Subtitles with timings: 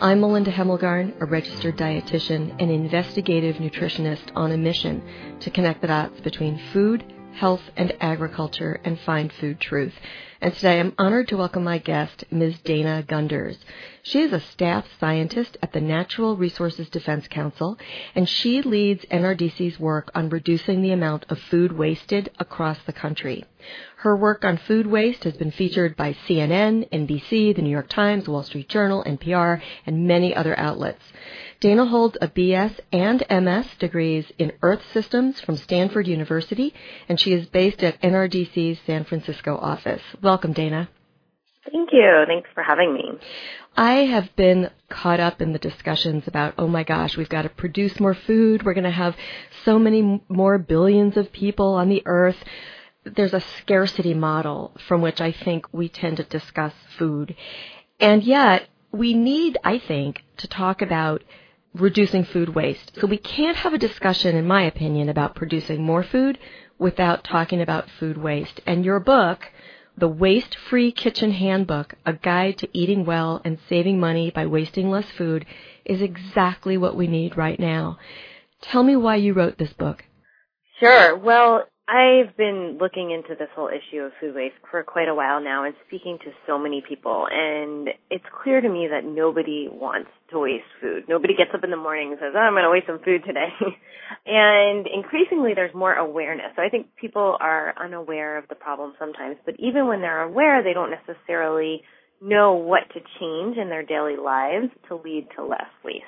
[0.00, 5.02] I'm Melinda Hemmelgarn, a registered dietitian and investigative nutritionist on a mission
[5.40, 7.04] to connect the dots between food,
[7.34, 9.94] health, and agriculture and find food truth.
[10.42, 12.58] And today I'm honored to welcome my guest, Ms.
[12.64, 13.58] Dana Gunders.
[14.02, 17.78] She is a staff scientist at the Natural Resources Defense Council,
[18.16, 23.44] and she leads NRDC's work on reducing the amount of food wasted across the country.
[23.98, 28.28] Her work on food waste has been featured by CNN, NBC, The New York Times,
[28.28, 31.04] Wall Street Journal, NPR, and many other outlets.
[31.60, 36.74] Dana holds a BS and MS degrees in Earth Systems from Stanford University,
[37.08, 40.02] and she is based at NRDC's San Francisco office.
[40.20, 40.88] Welcome, Dana.
[41.70, 42.24] Thank you.
[42.26, 43.18] Thanks for having me.
[43.76, 47.48] I have been caught up in the discussions about, oh my gosh, we've got to
[47.48, 48.64] produce more food.
[48.64, 49.16] We're going to have
[49.64, 52.36] so many more billions of people on the earth.
[53.04, 57.34] There's a scarcity model from which I think we tend to discuss food.
[57.98, 61.22] And yet, we need, I think, to talk about
[61.74, 62.92] reducing food waste.
[63.00, 66.38] So we can't have a discussion, in my opinion, about producing more food
[66.78, 68.60] without talking about food waste.
[68.66, 69.50] And your book,
[69.96, 74.90] The Waste Free Kitchen Handbook, a guide to eating well and saving money by wasting
[74.90, 75.44] less food,
[75.84, 77.98] is exactly what we need right now.
[78.62, 80.04] Tell me why you wrote this book.
[80.80, 81.16] Sure.
[81.16, 85.42] Well, I've been looking into this whole issue of food waste for quite a while
[85.42, 90.08] now and speaking to so many people and it's clear to me that nobody wants
[90.30, 91.04] to waste food.
[91.06, 93.24] Nobody gets up in the morning and says, oh, I'm going to waste some food
[93.26, 93.52] today.
[94.26, 96.56] and increasingly there's more awareness.
[96.56, 100.62] So I think people are unaware of the problem sometimes, but even when they're aware,
[100.62, 101.82] they don't necessarily
[102.22, 106.06] know what to change in their daily lives to lead to less waste.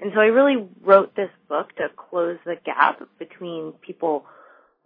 [0.00, 4.24] And so I really wrote this book to close the gap between people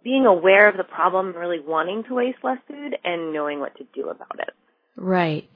[0.03, 3.75] being aware of the problem and really wanting to waste less food and knowing what
[3.77, 4.53] to do about it.
[4.95, 5.49] Right.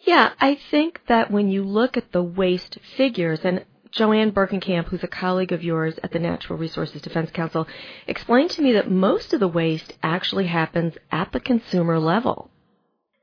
[0.00, 5.02] Yeah, I think that when you look at the waste figures, and Joanne Berkenkamp, who's
[5.02, 7.66] a colleague of yours at the Natural Resources Defense Council,
[8.06, 12.50] explained to me that most of the waste actually happens at the consumer level.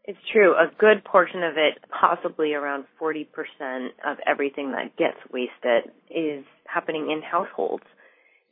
[0.06, 0.54] It's true.
[0.54, 3.28] A good portion of it, possibly around 40%
[4.06, 7.86] of everything that gets wasted, is happening in households.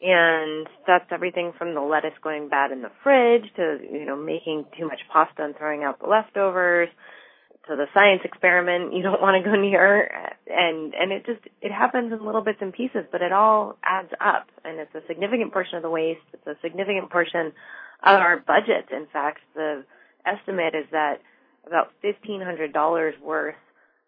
[0.01, 4.65] And that's everything from the lettuce going bad in the fridge to, you know, making
[4.77, 6.89] too much pasta and throwing out the leftovers
[7.67, 10.09] to the science experiment you don't want to go near.
[10.47, 14.09] And and it just it happens in little bits and pieces but it all adds
[14.19, 14.47] up.
[14.65, 16.25] And it's a significant portion of the waste.
[16.33, 17.53] It's a significant portion
[18.03, 18.89] of our budget.
[18.91, 19.85] In fact the
[20.25, 21.21] estimate is that
[21.67, 23.55] about fifteen hundred dollars worth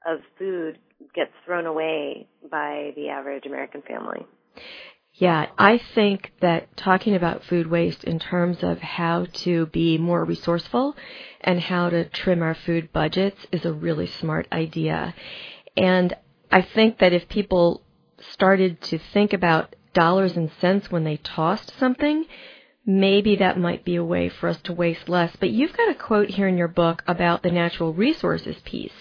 [0.08, 0.80] of food
[1.14, 4.26] gets thrown away by the average american family
[5.16, 10.26] yeah, I think that talking about food waste in terms of how to be more
[10.26, 10.96] resourceful
[11.42, 15.14] and how to trim our food budgets is a really smart idea.
[15.78, 16.16] And
[16.52, 17.84] I think that if people
[18.32, 22.26] started to think about dollars and cents when they tossed something,
[22.84, 25.36] maybe that might be a way for us to waste less.
[25.40, 28.92] But you've got a quote here in your book about the natural resources piece.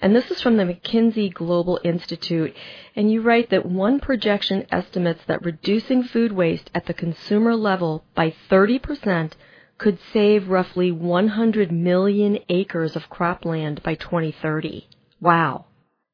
[0.00, 2.54] And this is from the McKinsey Global Institute.
[2.94, 8.04] And you write that one projection estimates that reducing food waste at the consumer level
[8.14, 9.32] by 30%
[9.78, 14.88] could save roughly 100 million acres of cropland by 2030.
[15.20, 15.66] Wow.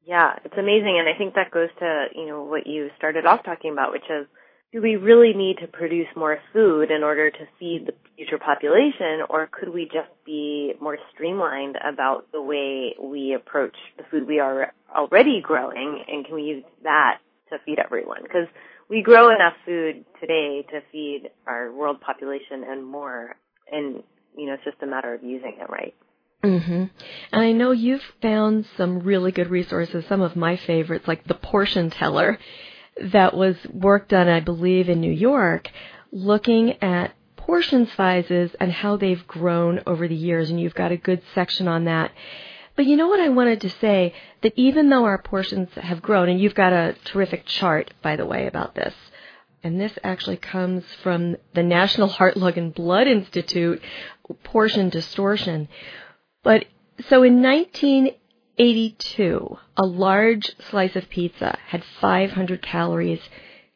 [0.05, 0.97] Yeah, it's amazing.
[0.99, 4.09] And I think that goes to, you know, what you started off talking about, which
[4.09, 4.27] is
[4.73, 9.21] do we really need to produce more food in order to feed the future population,
[9.29, 14.39] or could we just be more streamlined about the way we approach the food we
[14.39, 17.19] are already growing, and can we use that
[17.49, 18.23] to feed everyone?
[18.23, 18.47] Because
[18.89, 23.35] we grow enough food today to feed our world population and more,
[23.71, 24.01] and
[24.35, 25.93] you know, it's just a matter of using it right.
[26.43, 26.89] Mhm.
[27.31, 31.35] And I know you've found some really good resources, some of my favorites like the
[31.35, 32.39] portion teller
[33.01, 35.69] that was work done, I believe, in New York,
[36.11, 40.49] looking at portion sizes and how they've grown over the years.
[40.49, 42.11] And you've got a good section on that.
[42.75, 44.13] But you know what I wanted to say?
[44.41, 48.25] That even though our portions have grown, and you've got a terrific chart, by the
[48.25, 48.93] way, about this.
[49.63, 53.81] And this actually comes from the National Heart, Lung, and Blood Institute,
[54.43, 55.67] portion distortion.
[56.43, 56.65] But
[57.09, 58.11] so in 19
[58.57, 63.21] 82, a large slice of pizza had 500 calories.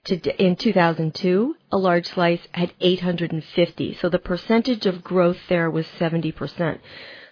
[0.10, 3.98] in 2002, a large slice had 850.
[4.00, 6.80] So the percentage of growth there was 70%.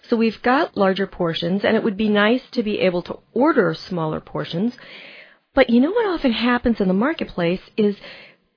[0.08, 3.74] So we've got larger portions, and it would be nice to be able to order
[3.74, 4.76] smaller portions.
[5.54, 7.96] But you know what often happens in the marketplace is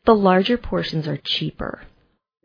[0.06, 1.82] the larger portions are cheaper.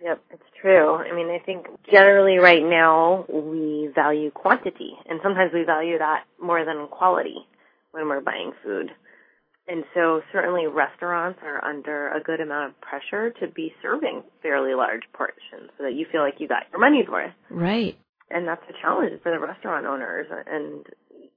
[0.02, 0.96] Yep, it's true.
[0.96, 6.24] I mean, I think generally right now we value quantity, and sometimes we value that
[6.40, 7.36] more than quality
[7.92, 8.90] when we're buying food.
[9.68, 14.74] And so certainly restaurants are under a good amount of pressure to be serving fairly
[14.74, 17.32] large portions so that you feel like you got your money's worth.
[17.50, 17.96] Right.
[18.30, 20.26] And that's a challenge for the restaurant owners.
[20.30, 20.84] And,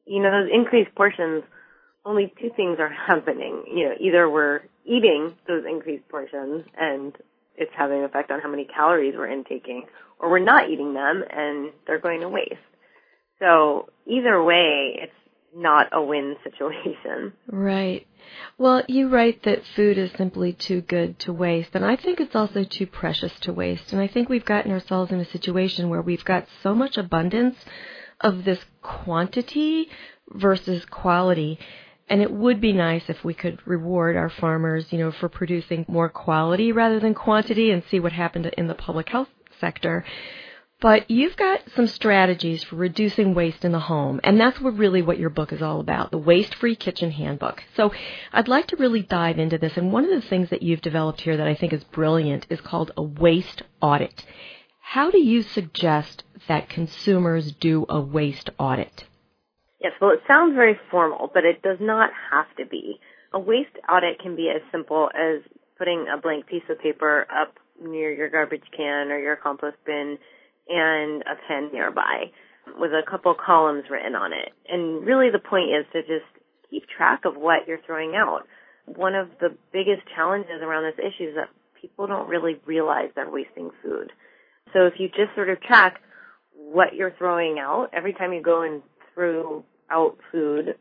[0.05, 1.43] you know, those increased portions,
[2.05, 3.63] only two things are happening.
[3.73, 7.13] You know, either we're eating those increased portions and
[7.57, 9.83] it's having an effect on how many calories we're intaking,
[10.19, 12.55] or we're not eating them and they're going to waste.
[13.39, 15.11] So either way, it's
[15.55, 17.33] not a win situation.
[17.47, 18.07] Right.
[18.57, 22.35] Well, you write that food is simply too good to waste, and I think it's
[22.35, 23.93] also too precious to waste.
[23.93, 27.55] And I think we've gotten ourselves in a situation where we've got so much abundance
[28.19, 29.89] of this quantity
[30.29, 31.59] versus quality.
[32.09, 35.85] And it would be nice if we could reward our farmers, you know, for producing
[35.87, 39.27] more quality rather than quantity and see what happened in the public health
[39.59, 40.05] sector.
[40.79, 45.01] But you've got some strategies for reducing waste in the home, and that's what really
[45.01, 47.63] what your book is all about, the Waste-Free Kitchen Handbook.
[47.75, 47.91] So
[48.31, 51.21] I'd like to really dive into this, and one of the things that you've developed
[51.21, 54.23] here that I think is brilliant is called a waste audit.
[54.79, 59.05] How do you suggest that consumers do a waste audit?
[59.81, 62.99] Yes, well, it sounds very formal, but it does not have to be.
[63.33, 65.41] A waste audit can be as simple as
[65.77, 70.17] putting a blank piece of paper up near your garbage can or your compost bin
[70.67, 72.31] and a pen nearby
[72.79, 74.49] with a couple columns written on it.
[74.67, 76.25] And really the point is to just
[76.69, 78.41] keep track of what you're throwing out.
[78.85, 83.29] One of the biggest challenges around this issue is that people don't really realize they're
[83.29, 84.11] wasting food.
[84.73, 86.01] So if you just sort of track
[86.55, 88.81] what you're throwing out every time you go and
[89.17, 90.75] throw out food,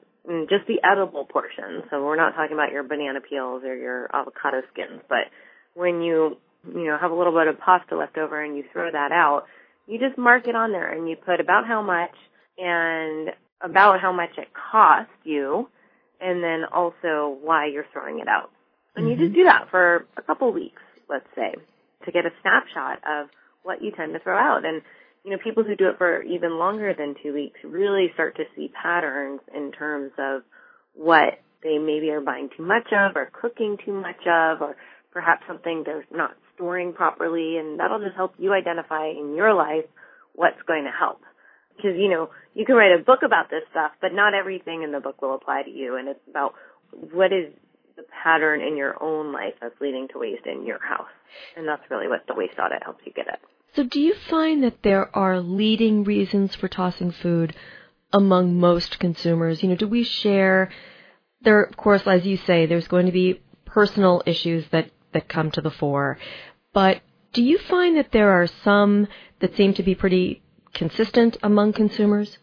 [0.49, 1.83] just the edible portion.
[1.91, 5.31] So we're not talking about your banana peels or your avocado skins, but
[5.75, 6.37] when you,
[6.69, 9.45] you know, have a little bit of pasta left over and you throw that out,
[9.87, 12.15] you just mark it on there and you put about how much
[12.59, 13.31] and
[13.63, 15.69] about how much it cost you
[16.21, 18.51] and then also why you're throwing it out.
[18.97, 19.21] And mm-hmm.
[19.21, 21.55] you just do that for a couple weeks, let's say,
[22.05, 23.29] to get a snapshot of
[23.63, 24.65] what you tend to throw out.
[24.65, 24.83] And,
[25.27, 28.45] you know, people who do it for even longer than two weeks really start to
[28.55, 30.43] see patterns in terms of
[30.95, 34.77] what they maybe are buying too much of or cooking too much of or
[35.13, 39.85] perhaps something they're not storing properly, and that'll just help you identify in your life
[40.35, 41.21] what's going to help.
[41.77, 44.93] Because, you know, you can write a book about this stuff, but not everything in
[44.93, 46.55] the book will apply to you, and it's about
[46.93, 47.53] what is
[47.97, 51.11] the pattern in your own life that's leading to waste in your house.
[51.57, 53.41] And that's really what the waste audit helps you get at.
[53.77, 57.55] So do you find that there are leading reasons for tossing food
[58.13, 59.63] among most consumers?
[59.63, 60.71] You know, do we share
[61.43, 65.51] there of course as you say there's going to be personal issues that that come
[65.51, 66.19] to the fore.
[66.73, 67.01] But
[67.33, 69.09] do you find that there are some
[69.41, 70.43] that seem to be pretty
[70.75, 72.39] consistent among consumers?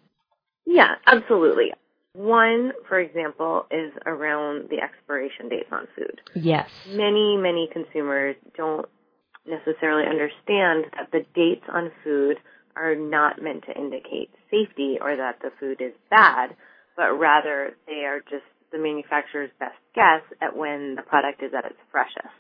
[0.66, 1.74] Yeah, absolutely.
[2.14, 6.22] One, for example, is around the expiration dates on food.
[6.36, 6.70] Yes.
[6.88, 8.88] Many, many consumers don't
[9.46, 12.38] necessarily understand that the dates on food
[12.76, 16.56] are not meant to indicate safety or that the food is bad,
[16.96, 21.66] but rather they are just the manufacturer's best guess at when the product is at
[21.66, 22.34] its freshest.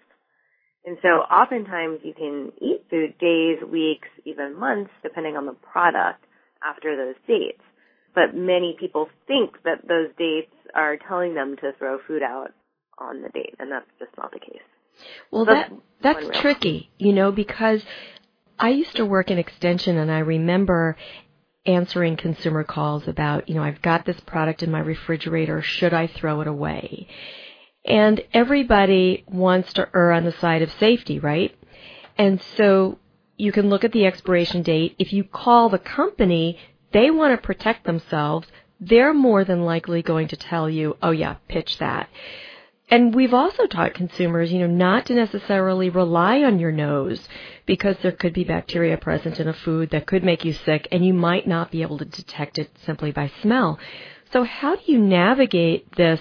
[0.85, 6.25] And so oftentimes you can eat food days, weeks, even months, depending on the product
[6.63, 7.61] after those dates.
[8.13, 12.51] But many people think that those dates are telling them to throw food out
[12.97, 14.61] on the date, and that's just not the case.
[15.31, 17.81] Well, that's that that's tricky, you know, because
[18.59, 20.97] I used to work in extension, and I remember
[21.65, 26.07] answering consumer calls about, you know, I've got this product in my refrigerator, should I
[26.07, 27.07] throw it away?
[27.85, 31.55] And everybody wants to err on the side of safety, right?
[32.17, 32.99] And so
[33.37, 34.95] you can look at the expiration date.
[34.99, 36.59] If you call the company,
[36.91, 38.47] they want to protect themselves.
[38.79, 42.09] They're more than likely going to tell you, oh yeah, pitch that.
[42.89, 47.27] And we've also taught consumers, you know, not to necessarily rely on your nose
[47.65, 51.05] because there could be bacteria present in a food that could make you sick and
[51.05, 53.79] you might not be able to detect it simply by smell.
[54.31, 56.19] So how do you navigate this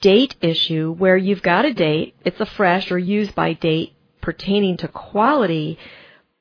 [0.00, 4.76] date issue where you've got a date, it's a fresh or use by date pertaining
[4.78, 5.78] to quality,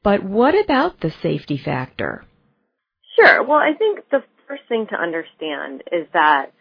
[0.04, 2.26] but what about the safety factor?
[3.16, 3.44] Sure.
[3.44, 6.54] Well, I think the first thing to understand is that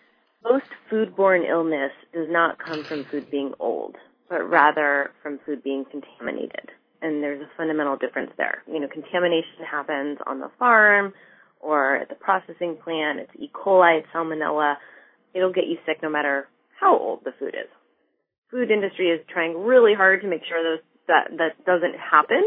[0.45, 3.97] most foodborne illness does not come from food being old,
[4.29, 6.71] but rather from food being contaminated.
[7.01, 8.63] And there's a fundamental difference there.
[8.67, 11.13] You know, contamination happens on the farm
[11.61, 13.21] or at the processing plant.
[13.21, 13.51] It's E.
[13.53, 14.77] coli, it's salmonella.
[15.35, 16.49] It'll get you sick no matter
[16.81, 17.71] how old the food is.
[18.51, 22.43] Food industry is trying really hard to make sure those, that that doesn't happen.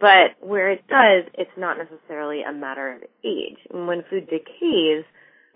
[0.00, 3.58] But where it does, it's not necessarily a matter of age.
[3.72, 5.04] And when food decays,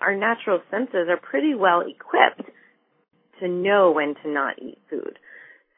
[0.01, 2.51] our natural senses are pretty well equipped
[3.41, 5.19] to know when to not eat food.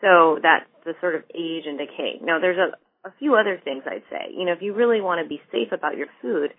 [0.00, 2.20] So that's the sort of age and decay.
[2.22, 4.34] Now there's a, a few other things I'd say.
[4.36, 6.50] You know, if you really want to be safe about your food,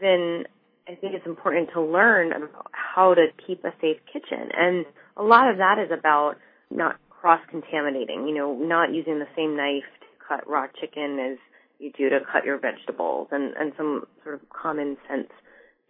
[0.00, 0.44] then
[0.88, 2.32] I think it's important to learn
[2.72, 4.48] how to keep a safe kitchen.
[4.56, 6.34] And a lot of that is about
[6.70, 11.38] not cross-contaminating, you know, not using the same knife to cut raw chicken as
[11.78, 15.28] you do to cut your vegetables and, and some sort of common sense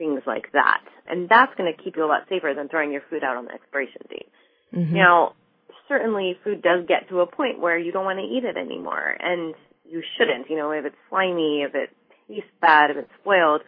[0.00, 0.80] things like that.
[1.07, 3.45] And that's going to keep you a lot safer than throwing your food out on
[3.45, 4.33] the expiration date.
[4.75, 4.97] Mm-hmm.
[4.97, 5.35] Now,
[5.87, 9.16] certainly food does get to a point where you don't want to eat it anymore
[9.21, 9.54] and
[9.85, 11.90] you shouldn't, you know, if it's slimy, if it
[12.28, 13.61] tastes bad, if it's spoiled,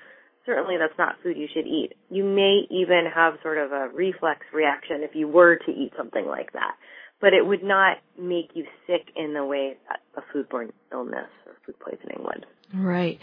[0.46, 1.92] certainly that's not food you should eat.
[2.10, 6.26] You may even have sort of a reflex reaction if you were to eat something
[6.26, 6.76] like that.
[7.22, 11.54] But it would not make you sick in the way that a foodborne illness or
[11.64, 12.44] food poisoning would.
[12.74, 13.18] Right.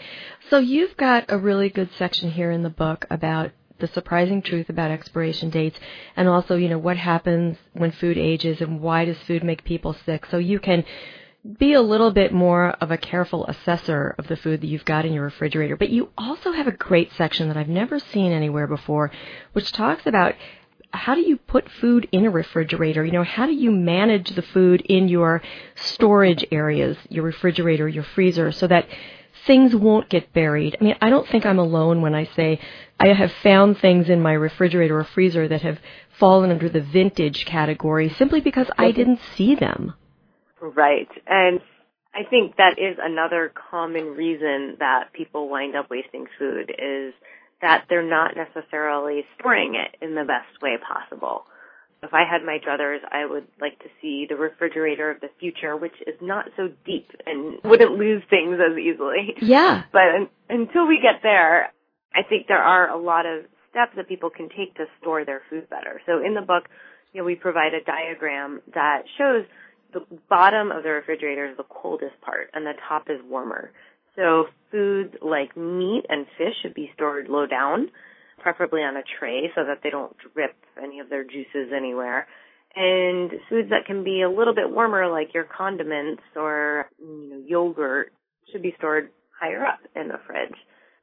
[0.48, 4.68] So you've got a really good section here in the book about the surprising truth
[4.68, 5.78] about expiration dates
[6.16, 9.96] and also, you know, what happens when food ages and why does food make people
[10.04, 10.26] sick.
[10.26, 10.84] So you can
[11.58, 15.06] be a little bit more of a careful assessor of the food that you've got
[15.06, 15.76] in your refrigerator.
[15.76, 19.10] But you also have a great section that I've never seen anywhere before,
[19.52, 20.34] which talks about
[20.92, 23.04] how do you put food in a refrigerator?
[23.04, 25.42] You know, how do you manage the food in your
[25.76, 28.86] storage areas, your refrigerator, your freezer, so that
[29.46, 30.76] things won't get buried.
[30.80, 32.60] I mean, I don't think I'm alone when I say
[32.98, 35.78] I have found things in my refrigerator or freezer that have
[36.18, 39.94] fallen under the vintage category simply because I didn't see them.
[40.60, 41.08] Right.
[41.26, 41.60] And
[42.14, 47.14] I think that is another common reason that people wind up wasting food is
[47.62, 51.44] that they're not necessarily storing it in the best way possible.
[52.02, 55.76] If I had my druthers, I would like to see the refrigerator of the future,
[55.76, 59.34] which is not so deep and wouldn't lose things as easily.
[59.42, 59.82] Yeah.
[59.92, 61.72] But un- until we get there,
[62.14, 65.42] I think there are a lot of steps that people can take to store their
[65.50, 66.00] food better.
[66.06, 66.64] So in the book,
[67.12, 69.44] you know, we provide a diagram that shows
[69.92, 73.72] the bottom of the refrigerator is the coldest part and the top is warmer.
[74.16, 77.90] So foods like meat and fish should be stored low down
[78.38, 82.26] preferably on a tray so that they don't drip any of their juices anywhere.
[82.74, 87.42] And foods that can be a little bit warmer, like your condiments or you know,
[87.46, 88.12] yogurt,
[88.50, 90.56] should be stored higher up in the fridge.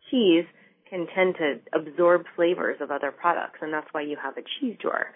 [0.10, 0.46] Cheese
[0.90, 4.78] can tend to absorb flavors of other products, and that's why you have a cheese
[4.82, 5.08] drawer.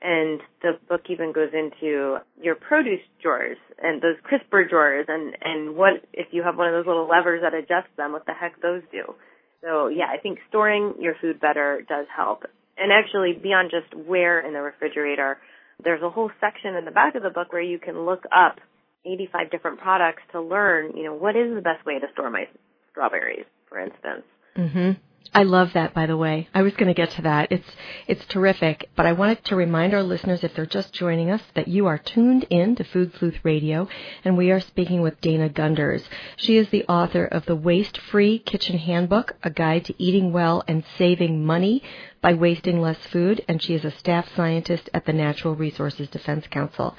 [0.00, 5.76] And the book even goes into your produce drawers and those crisper drawers and, and
[5.76, 8.60] what, if you have one of those little levers that adjust them, what the heck
[8.62, 9.14] those do.
[9.62, 12.44] So yeah, I think storing your food better does help.
[12.76, 15.38] And actually beyond just where in the refrigerator,
[15.82, 18.60] there's a whole section in the back of the book where you can look up
[19.04, 22.46] 85 different products to learn, you know, what is the best way to store my
[22.90, 24.24] strawberries, for instance.
[24.56, 24.96] Mhm.
[25.34, 26.48] I love that, by the way.
[26.54, 27.52] I was going to get to that.
[27.52, 27.68] It's
[28.06, 28.88] it's terrific.
[28.96, 31.98] But I wanted to remind our listeners, if they're just joining us, that you are
[31.98, 33.88] tuned in to Food Sleuth Radio,
[34.24, 36.02] and we are speaking with Dana Gunders.
[36.36, 40.64] She is the author of the Waste Free Kitchen Handbook: A Guide to Eating Well
[40.66, 41.82] and Saving Money
[42.22, 46.46] by Wasting Less Food, and she is a staff scientist at the Natural Resources Defense
[46.48, 46.96] Council.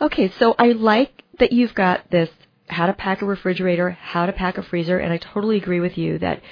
[0.00, 2.28] Okay, so I like that you've got this
[2.66, 5.96] how to pack a refrigerator, how to pack a freezer, and I totally agree with
[5.96, 6.42] you that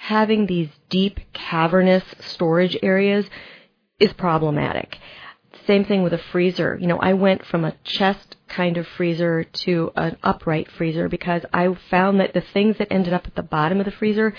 [0.00, 3.26] having these deep cavernous storage areas
[3.98, 4.96] is problematic.
[5.66, 6.78] Same thing with a freezer.
[6.80, 11.42] You know, I went from a chest kind of freezer to an upright freezer because
[11.52, 14.34] I found that the things that ended up at the bottom of the freezer,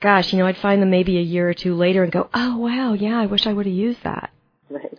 [0.00, 2.56] gosh, you know, I'd find them maybe a year or two later and go, oh
[2.56, 4.30] wow, yeah, I wish I would have used that.
[4.70, 4.98] Right.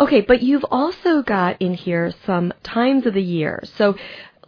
[0.00, 3.62] Okay, but you've also got in here some times of the year.
[3.76, 3.94] So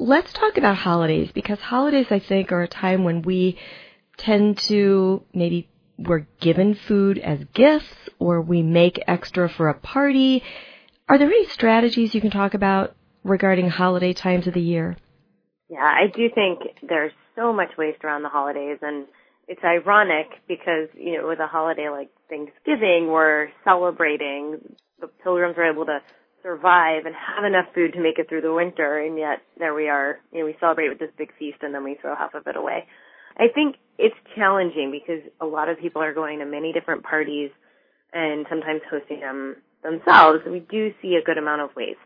[0.01, 3.57] let's talk about holidays because holidays I think are a time when we
[4.17, 5.69] tend to maybe
[5.99, 10.43] we're given food as gifts or we make extra for a party.
[11.09, 14.97] Are there any strategies you can talk about regarding holiday times of the year?
[15.69, 19.07] Yeah, I do think there's so much waste around the holidays and
[19.47, 24.59] it's ironic because, you know, with a holiday like Thanksgiving, we're celebrating
[25.01, 25.99] the pilgrims were able to
[26.43, 29.89] survive and have enough food to make it through the winter and yet there we
[29.89, 32.47] are, you know, we celebrate with this big feast and then we throw half of
[32.47, 32.87] it away.
[33.37, 37.51] I think it's challenging because a lot of people are going to many different parties
[38.13, 40.41] and sometimes hosting them themselves.
[40.47, 41.99] We do see a good amount of waste.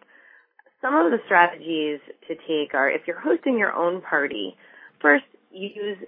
[0.81, 4.57] some of the strategies to take are if you're hosting your own party,
[5.01, 5.99] first use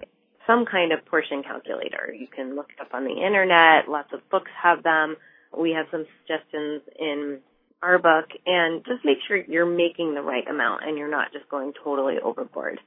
[0.47, 2.13] some kind of portion calculator.
[2.17, 3.87] You can look it up on the internet.
[3.89, 5.15] Lots of books have them.
[5.57, 7.39] We have some suggestions in
[7.81, 11.49] our book and just make sure you're making the right amount and you're not just
[11.49, 12.79] going totally overboard.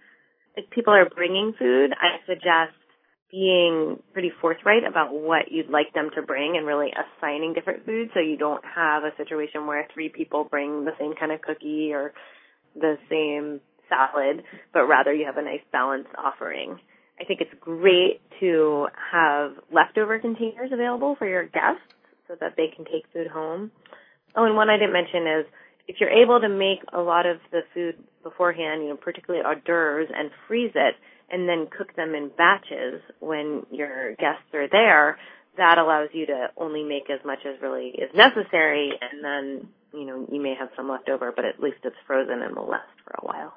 [0.56, 2.76] If people are bringing food, I suggest
[3.30, 8.10] being pretty forthright about what you'd like them to bring and really assigning different foods
[8.14, 11.90] so you don't have a situation where three people bring the same kind of cookie
[11.92, 12.12] or
[12.76, 16.78] the same salad, but rather you have a nice balanced offering.
[17.20, 21.82] I think it's great to have leftover containers available for your guests
[22.28, 23.70] so that they can take food home.
[24.36, 25.46] Oh, and one I didn't mention is
[25.86, 29.60] if you're able to make a lot of the food beforehand, you know, particularly hors
[29.64, 30.94] d'oeuvres and freeze it
[31.30, 35.18] and then cook them in batches when your guests are there,
[35.56, 40.06] that allows you to only make as much as really is necessary and then, you
[40.06, 42.88] know, you may have some left over, but at least it's frozen and will last
[43.04, 43.54] for a while.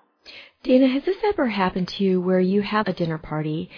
[0.64, 3.70] Dana, has this ever happened to you where you have a dinner party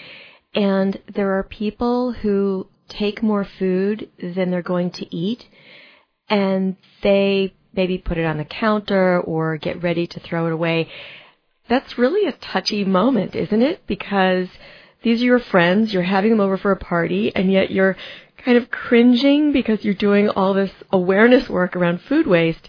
[0.55, 5.45] and there are people who take more food than they're going to eat
[6.27, 10.89] and they maybe put it on the counter or get ready to throw it away?
[11.67, 13.85] That's really a touchy moment, isn't it?
[13.87, 14.47] Because
[15.03, 17.95] these are your friends, you're having them over for a party, and yet you're
[18.37, 22.67] kind of cringing because you're doing all this awareness work around food waste.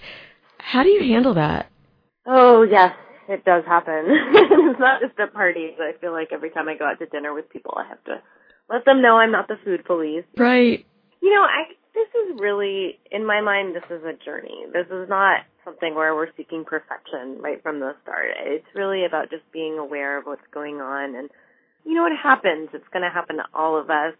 [0.58, 1.70] How do you handle that?
[2.26, 2.94] Oh, yes
[3.30, 4.04] it does happen.
[4.08, 5.74] it's not just at parties.
[5.78, 8.22] I feel like every time I go out to dinner with people, I have to
[8.68, 10.24] let them know I'm not the food police.
[10.36, 10.84] Right.
[11.22, 13.74] You know, I this is really in my mind.
[13.74, 14.64] This is a journey.
[14.72, 18.28] This is not something where we're seeking perfection right from the start.
[18.44, 21.30] It's really about just being aware of what's going on, and
[21.84, 22.70] you know what happens.
[22.72, 24.14] It's going to happen to all of us.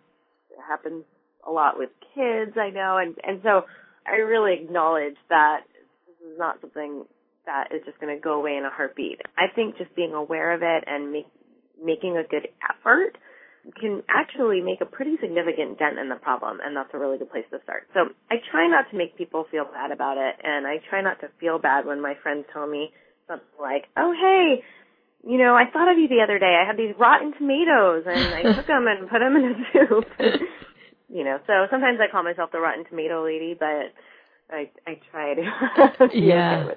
[0.51, 1.05] It happens
[1.47, 3.63] a lot with kids, I know, and and so
[4.07, 5.61] I really acknowledge that
[6.07, 7.05] this is not something
[7.47, 9.21] that is just going to go away in a heartbeat.
[9.39, 11.27] I think just being aware of it and make,
[11.83, 13.17] making a good effort
[13.79, 17.31] can actually make a pretty significant dent in the problem, and that's a really good
[17.31, 17.89] place to start.
[17.93, 21.21] So I try not to make people feel bad about it, and I try not
[21.21, 22.91] to feel bad when my friends tell me
[23.29, 24.65] something like, "Oh, hey."
[25.23, 26.57] You know, I thought of you the other day.
[26.57, 30.07] I had these rotten tomatoes and I took them and put them in a soup.
[31.11, 33.93] you know, so sometimes I call myself the rotten tomato lady, but
[34.53, 36.69] I I try to yeah.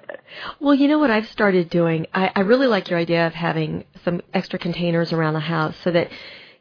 [0.60, 2.06] Well, you know what I've started doing.
[2.12, 5.90] I, I really like your idea of having some extra containers around the house so
[5.90, 6.08] that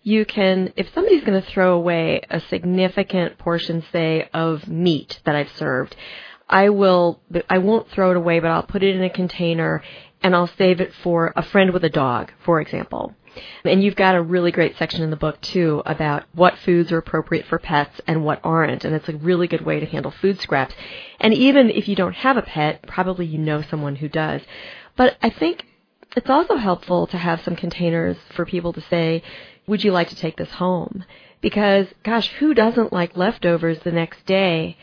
[0.03, 5.35] you can, if somebody's going to throw away a significant portion, say, of meat that
[5.35, 5.95] I've served,
[6.49, 9.81] I will, I won't throw it away, but I'll put it in a container
[10.21, 13.15] and I'll save it for a friend with a dog, for example.
[13.63, 16.97] And you've got a really great section in the book too about what foods are
[16.97, 18.85] appropriate for pets and what aren't.
[18.85, 20.75] And it's a really good way to handle food scraps.
[21.19, 24.41] And even if you don't have a pet, probably you know someone who does.
[24.95, 25.65] But I think
[26.15, 29.23] it's also helpful to have some containers for people to say,
[29.67, 31.05] would you like to take this home?
[31.41, 34.77] Because gosh, who doesn't like leftovers the next day?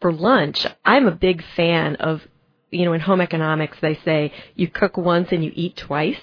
[0.00, 2.22] for lunch, I'm a big fan of
[2.68, 6.18] you know, in home economics, they say you cook once and you eat twice.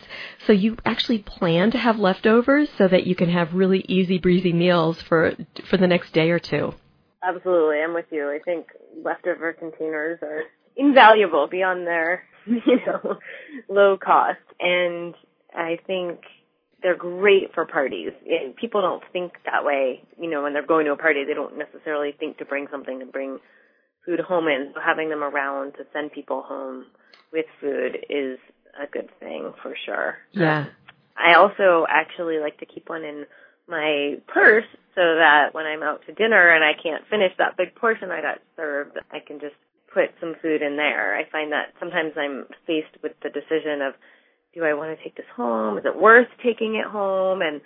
[0.45, 4.51] So you actually plan to have leftovers so that you can have really easy breezy
[4.51, 5.33] meals for
[5.69, 6.75] for the next day or two.
[7.23, 8.29] Absolutely, I'm with you.
[8.29, 8.67] I think
[9.03, 10.43] leftover containers are
[10.75, 13.17] invaluable beyond their, you know,
[13.69, 15.15] low cost and
[15.55, 16.19] I think
[16.83, 18.11] they're great for parties.
[18.27, 21.33] And people don't think that way, you know, when they're going to a party, they
[21.33, 23.39] don't necessarily think to bring something to bring
[24.05, 24.71] food home in.
[24.75, 26.85] So having them around to send people home
[27.31, 28.37] with food is
[28.77, 30.17] a good thing for sure.
[30.33, 30.65] Yeah.
[31.17, 33.25] I also actually like to keep one in
[33.67, 37.75] my purse so that when I'm out to dinner and I can't finish that big
[37.75, 39.55] portion I got served, I can just
[39.93, 41.15] put some food in there.
[41.15, 43.93] I find that sometimes I'm faced with the decision of
[44.53, 45.77] do I want to take this home?
[45.77, 47.41] Is it worth taking it home?
[47.41, 47.61] And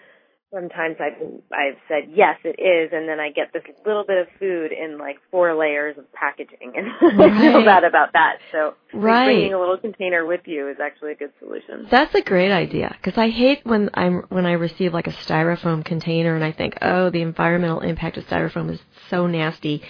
[0.54, 1.22] sometimes I've
[1.52, 4.98] I've said yes, it is, and then I get this little bit of food in
[4.98, 7.32] like four layers of packaging, and right.
[7.32, 8.38] I feel bad about that.
[8.52, 9.26] So right.
[9.26, 11.88] bringing a little container with you is actually a good solution.
[11.90, 15.84] That's a great idea because I hate when I'm when I receive like a styrofoam
[15.84, 19.84] container and I think, oh, the environmental impact of styrofoam is so nasty.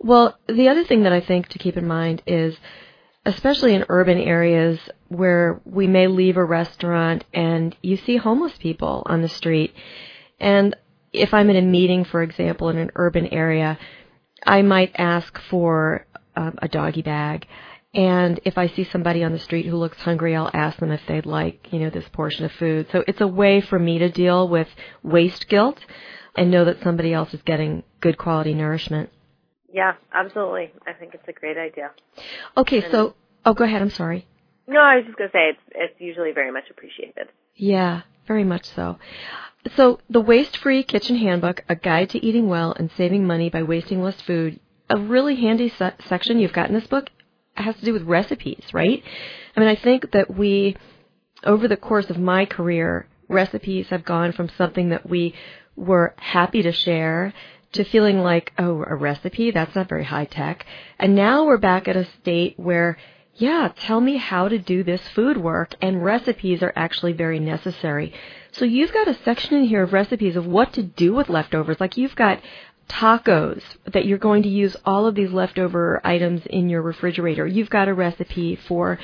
[0.00, 2.56] Well, the other thing that I think to keep in mind is
[3.24, 9.02] especially in urban areas where we may leave a restaurant and you see homeless people
[9.06, 9.74] on the street.
[10.40, 10.74] And
[11.12, 13.78] if I'm in a meeting, for example, in an urban area,
[14.44, 17.46] I might ask for um, a doggy bag.
[17.94, 21.02] And if I see somebody on the street who looks hungry, I'll ask them if
[21.06, 22.88] they'd like, you know, this portion of food.
[22.90, 24.68] So it's a way for me to deal with
[25.02, 25.78] waste guilt
[26.34, 29.10] and know that somebody else is getting good quality nourishment.
[29.72, 30.72] Yeah, absolutely.
[30.86, 31.90] I think it's a great idea.
[32.56, 33.82] Okay, and so oh, go ahead.
[33.82, 34.26] I'm sorry.
[34.68, 37.28] No, I was just going to say it's it's usually very much appreciated.
[37.56, 38.98] Yeah, very much so.
[39.76, 43.62] So, the Waste Free Kitchen Handbook, A Guide to Eating Well and Saving Money by
[43.62, 44.58] Wasting Less Food,
[44.90, 47.10] a really handy se- section you've got in this book
[47.54, 49.02] has to do with recipes, right?
[49.56, 50.76] I mean, I think that we,
[51.44, 55.34] over the course of my career, recipes have gone from something that we
[55.76, 57.32] were happy to share
[57.72, 60.66] to feeling like, oh, a recipe, that's not very high tech.
[60.98, 62.98] And now we're back at a state where,
[63.34, 68.12] yeah, tell me how to do this food work, and recipes are actually very necessary.
[68.52, 71.80] So you've got a section in here of recipes of what to do with leftovers.
[71.80, 72.40] Like you've got
[72.88, 77.46] tacos that you're going to use all of these leftover items in your refrigerator.
[77.46, 78.98] You've got a recipe for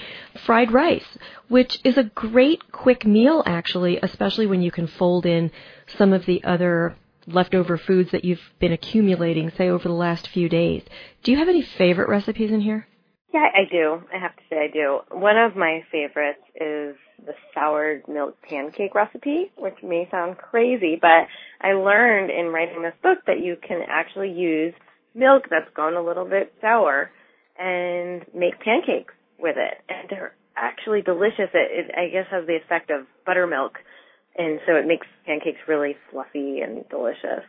[0.44, 1.06] fried rice,
[1.48, 5.50] which is a great quick meal actually, especially when you can fold in
[5.96, 6.96] some of the other
[7.32, 10.82] leftover foods that you've been accumulating, say, over the last few days.
[11.22, 12.86] Do you have any favorite recipes in here?
[13.32, 14.02] Yeah, I do.
[14.12, 15.00] I have to say I do.
[15.10, 21.26] One of my favorites is the soured milk pancake recipe, which may sound crazy, but
[21.60, 24.72] I learned in writing this book that you can actually use
[25.14, 27.10] milk that's gone a little bit sour
[27.58, 29.74] and make pancakes with it.
[29.88, 31.50] And they're actually delicious.
[31.52, 33.78] It, it I guess has the effect of buttermilk
[34.38, 37.44] and so it makes pancakes really fluffy and delicious.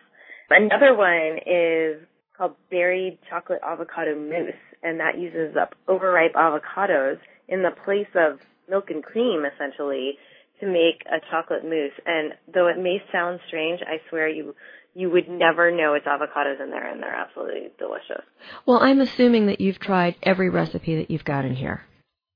[0.49, 2.02] Another one is
[2.36, 8.39] called berry chocolate avocado mousse, and that uses up overripe avocados in the place of
[8.67, 10.17] milk and cream, essentially,
[10.60, 11.93] to make a chocolate mousse.
[12.06, 14.56] And though it may sound strange, I swear you
[14.95, 18.25] you would never know it's avocados in there, and they're absolutely delicious.
[18.65, 21.86] Well, I'm assuming that you've tried every recipe that you've got in here.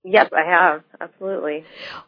[0.03, 0.83] Yep, I have.
[0.99, 1.63] Absolutely.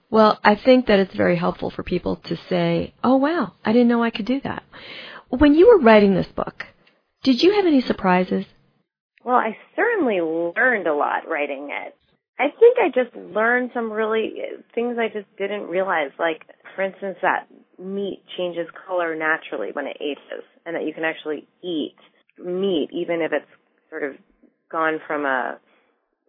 [0.10, 3.88] Well, I think that it's very helpful for people to say, oh, wow, I didn't
[3.88, 4.63] know I could do that.
[5.29, 6.65] When you were writing this book,
[7.23, 8.45] did you have any surprises?
[9.23, 11.95] Well, I certainly learned a lot writing it.
[12.38, 16.12] I think I just learned some really uh, things I just didn't realize.
[16.19, 16.43] Like,
[16.75, 17.47] for instance, that
[17.79, 21.95] meat changes color naturally when it ages, and that you can actually eat
[22.38, 23.45] meat even if it's
[23.89, 24.15] sort of
[24.69, 25.58] gone from a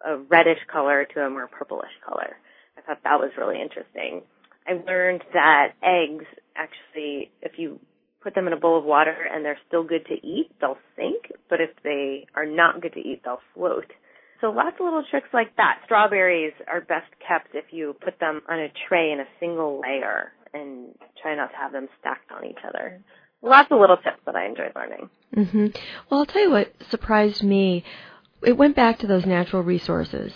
[0.04, 2.36] a reddish color to a more purplish color.
[2.76, 4.22] I thought that was really interesting.
[4.66, 6.24] I learned that eggs
[6.56, 7.78] actually, if you
[8.22, 11.30] put them in a bowl of water and they're still good to eat, they'll sink,
[11.48, 13.86] but if they are not good to eat, they'll float.
[14.40, 15.80] So lots of little tricks like that.
[15.84, 20.32] Strawberries are best kept if you put them on a tray in a single layer
[20.52, 23.00] and try not to have them stacked on each other.
[23.42, 25.10] Lots of little tips that I enjoyed learning.
[25.34, 25.66] Mm-hmm.
[26.10, 27.84] Well, I'll tell you what surprised me
[28.42, 30.32] it went back to those natural resources.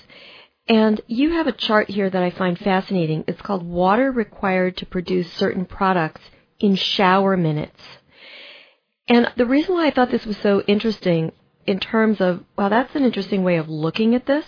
[0.69, 3.25] And you have a chart here that I find fascinating.
[3.27, 6.21] It's called Water Required to Produce Certain Products
[6.61, 7.81] in Shower Minutes.
[9.09, 11.33] And the reason why I thought this was so interesting
[11.67, 14.47] in terms of, well, that's an interesting way of looking at this,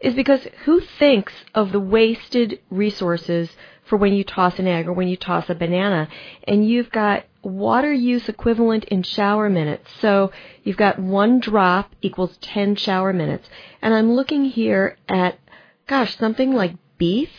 [0.00, 3.50] is because who thinks of the wasted resources
[3.84, 6.08] for when you toss an egg or when you toss a banana?
[6.48, 9.90] And you've got water use equivalent in shower minutes.
[10.00, 13.48] So you've got one drop equals 10 shower minutes.
[13.82, 15.38] And I'm looking here at,
[15.86, 17.30] gosh, something like beef.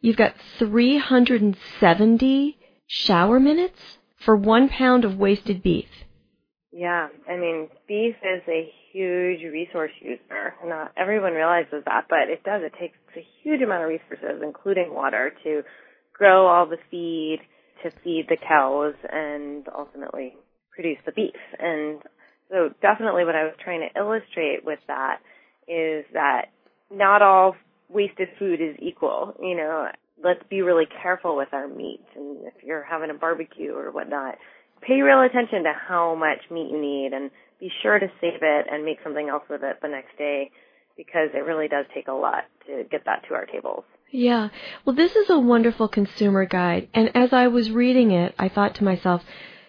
[0.00, 3.80] You've got 370 shower minutes
[4.18, 5.88] for one pound of wasted beef.
[6.72, 10.54] Yeah, I mean, beef is a huge resource user.
[10.64, 12.62] Not uh, everyone realizes that, but it does.
[12.64, 15.62] It takes a huge amount of resources, including water, to
[16.12, 17.38] grow all the feed,
[17.82, 20.36] to feed the cows and ultimately
[20.72, 21.34] produce the beef.
[21.58, 22.00] And
[22.50, 25.18] so definitely what I was trying to illustrate with that
[25.68, 26.46] is that
[26.90, 27.56] not all
[27.88, 29.34] wasted food is equal.
[29.40, 29.88] You know,
[30.22, 32.04] let's be really careful with our meat.
[32.14, 34.36] And if you're having a barbecue or whatnot,
[34.80, 38.66] pay real attention to how much meat you need and be sure to save it
[38.70, 40.50] and make something else with it the next day
[40.96, 43.84] because it really does take a lot to get that to our tables.
[44.10, 44.48] Yeah.
[44.84, 46.88] Well, this is a wonderful consumer guide.
[46.94, 49.22] And as I was reading it, I thought to myself,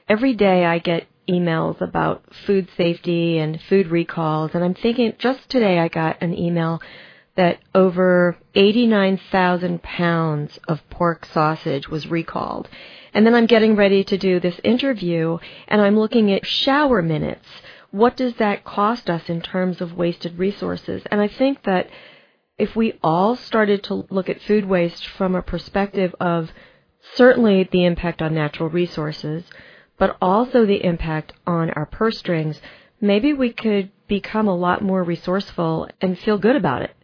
[0.07, 4.51] every day I get emails about food safety and food recalls.
[4.53, 6.81] And I'm thinking, just today I got an email
[7.35, 12.67] that over 89,000 pounds of pork sausage was recalled.
[13.13, 15.37] And then I'm getting ready to do this interview
[15.67, 17.47] and I'm looking at shower minutes.
[17.91, 21.03] What does that cost us in terms of wasted resources?
[21.09, 21.89] And I think that
[22.57, 26.51] if we all started to look at food waste from a perspective of
[27.13, 29.43] certainly the impact on natural resources,
[29.97, 32.59] but also the impact on our purse strings,
[32.99, 36.95] maybe we could become a lot more resourceful and feel good about it.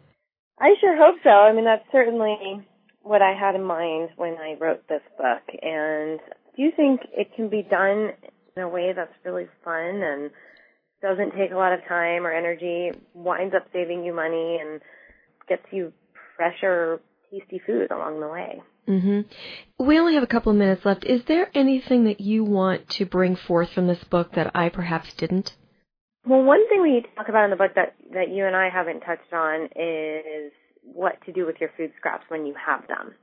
[0.58, 1.30] I sure hope so.
[1.30, 2.66] I mean, that's certainly
[3.02, 5.42] what I had in mind when I wrote this book.
[5.62, 6.18] And
[6.56, 8.10] do you think it can be done
[8.56, 10.30] in a way that's really fun and
[11.02, 14.80] doesn't take a lot of time or energy, winds up saving you money and
[15.48, 15.92] gets you
[16.36, 18.62] fresher, tasty food along the way.
[18.88, 19.84] Mm-hmm.
[19.86, 21.04] We only have a couple of minutes left.
[21.04, 25.12] Is there anything that you want to bring forth from this book that I perhaps
[25.14, 25.54] didn't?
[26.26, 29.00] Well, one thing we talk about in the book that, that you and I haven't
[29.00, 30.52] touched on is
[30.82, 33.14] what to do with your food scraps when you have them.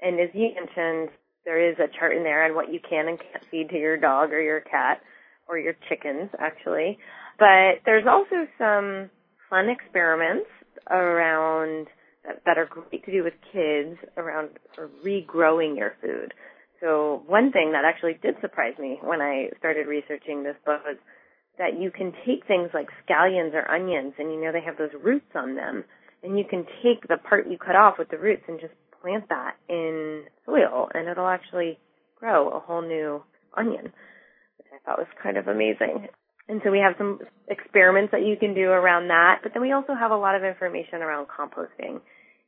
[0.00, 1.10] And as you mentioned,
[1.44, 3.96] there is a chart in there on what you can and can't feed to your
[3.96, 5.00] dog or your cat
[5.48, 6.98] or your chickens, actually.
[7.38, 9.10] But there's also some
[9.50, 10.48] fun experiments
[10.90, 11.88] around
[12.44, 14.50] that, are great to do with kids around
[15.04, 16.32] regrowing your food.
[16.80, 20.96] So one thing that actually did surprise me when I started researching this book was
[21.58, 24.90] that you can take things like scallions or onions and you know they have those
[25.02, 25.84] roots on them
[26.22, 29.28] and you can take the part you cut off with the roots and just plant
[29.28, 31.78] that in soil and it'll actually
[32.18, 33.22] grow a whole new
[33.56, 33.92] onion,
[34.84, 36.08] thought was kind of amazing.
[36.48, 39.72] And so we have some experiments that you can do around that, but then we
[39.72, 42.00] also have a lot of information around composting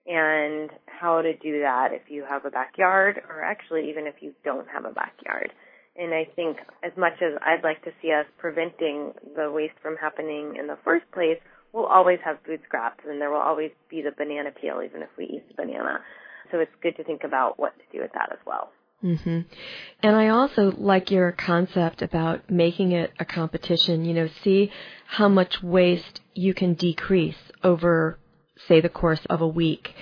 [0.06, 4.32] and how to do that if you have a backyard or actually even if you
[4.44, 5.50] don't have a backyard.
[5.96, 9.96] And I think as much as I'd like to see us preventing the waste from
[9.96, 11.40] happening in the first place,
[11.72, 15.08] we'll always have food scraps and there will always be the banana peel even if
[15.16, 16.00] we eat the banana.
[16.52, 18.70] So it's good to think about what to do with that as well.
[19.04, 19.40] Mm-hmm.
[20.02, 24.04] And I also like your concept about making it a competition.
[24.04, 24.72] You know, see
[25.06, 28.18] how much waste you can decrease over,
[28.66, 29.94] say, the course of a week.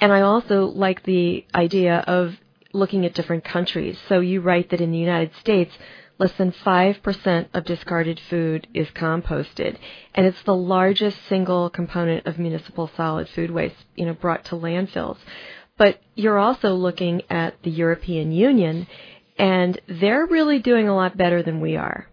[0.00, 2.36] And I also like the idea of
[2.72, 3.98] looking at different countries.
[4.08, 5.72] So you write that in the United States,
[6.18, 9.76] less than 5% of discarded food is composted.
[10.14, 14.54] And it's the largest single component of municipal solid food waste, you know, brought to
[14.54, 15.18] landfills.
[15.80, 18.86] But you're also looking at the European Union,
[19.38, 22.06] and they're really doing a lot better than we are.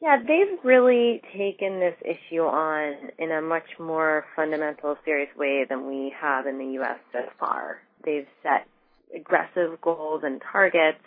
[0.00, 5.86] Yeah, they've really taken this issue on in a much more fundamental, serious way than
[5.86, 6.98] we have in the U.S.
[7.12, 7.82] so far.
[8.06, 8.66] They've set
[9.14, 11.04] aggressive goals and targets.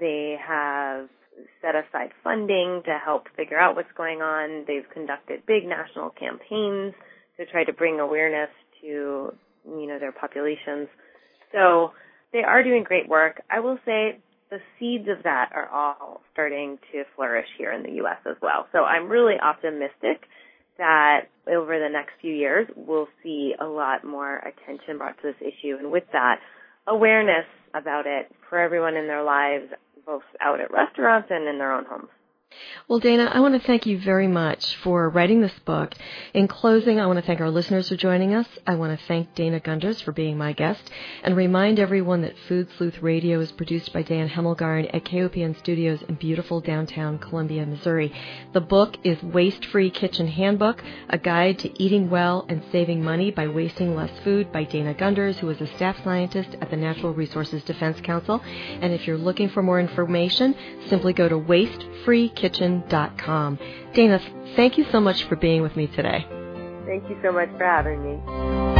[0.00, 1.10] They have
[1.60, 4.64] set aside funding to help figure out what's going on.
[4.66, 6.94] They've conducted big national campaigns
[7.36, 8.48] to try to bring awareness
[8.80, 8.86] to,
[9.66, 10.88] you know, their populations.
[11.52, 11.92] So
[12.32, 13.42] they are doing great work.
[13.50, 14.18] I will say
[14.50, 18.18] the seeds of that are all starting to flourish here in the U.S.
[18.28, 18.66] as well.
[18.72, 20.22] So I'm really optimistic
[20.78, 25.40] that over the next few years we'll see a lot more attention brought to this
[25.40, 25.76] issue.
[25.78, 26.36] And with that,
[26.86, 29.66] awareness about it for everyone in their lives,
[30.06, 32.08] both out at restaurants and in their own homes.
[32.88, 35.94] Well, Dana, I want to thank you very much for writing this book.
[36.32, 38.46] In closing, I want to thank our listeners for joining us.
[38.66, 40.90] I want to thank Dana Gunders for being my guest
[41.22, 46.00] and remind everyone that Food Sleuth Radio is produced by Dan Hemmelgarn at KOPN Studios
[46.08, 48.10] in beautiful downtown Columbia, Missouri.
[48.54, 53.30] The book is Waste Free Kitchen Handbook, a guide to eating well and saving money
[53.30, 57.12] by wasting less food by Dana Gunders, who is a staff scientist at the Natural
[57.12, 58.40] Resources Defense Council.
[58.80, 60.54] And if you're looking for more information,
[60.86, 63.58] simply go to wastefree kitchen.com.
[63.94, 64.20] Dana,
[64.56, 66.26] thank you so much for being with me today.
[66.86, 68.77] Thank you so much for having me.